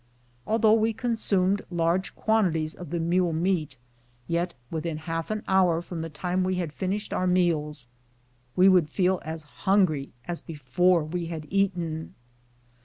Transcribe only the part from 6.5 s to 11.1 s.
had finished our meals we would feel as hungry as before